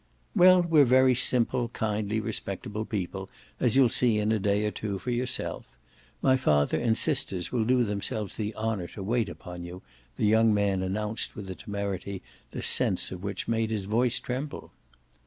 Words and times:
"Well, 0.35 0.63
we're 0.63 0.83
very 0.83 1.13
simple 1.13 1.67
kindly 1.69 2.19
respectable 2.19 2.85
people, 2.85 3.29
as 3.59 3.75
you'll 3.75 3.89
see 3.89 4.17
in 4.17 4.31
a 4.31 4.39
day 4.39 4.65
or 4.65 4.71
two 4.71 4.97
for 4.97 5.11
yourself. 5.11 5.67
My 6.23 6.35
father 6.35 6.79
and 6.79 6.97
sisters 6.97 7.51
will 7.51 7.65
do 7.65 7.83
themselves 7.83 8.35
the 8.35 8.55
honour 8.55 8.87
to 8.97 9.03
wait 9.03 9.29
upon 9.29 9.61
you," 9.63 9.83
the 10.17 10.25
young 10.25 10.55
man 10.55 10.81
announced 10.81 11.35
with 11.35 11.51
a 11.51 11.55
temerity 11.55 12.23
the 12.49 12.63
sense 12.63 13.11
of 13.11 13.21
which 13.21 13.47
made 13.47 13.69
his 13.69 13.85
voice 13.85 14.19
tremble. 14.19 14.71